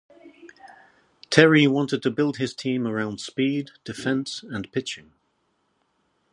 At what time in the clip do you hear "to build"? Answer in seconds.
2.01-2.37